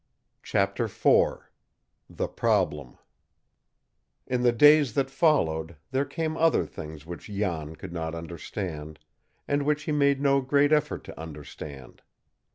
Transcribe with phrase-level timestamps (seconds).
[0.41, 1.43] CHAPTER IV
[2.09, 2.97] THE PROBLEM
[4.25, 8.97] In the days that followed, there came other things which Jan could not understand,
[9.47, 12.01] and which he made no great effort to understand.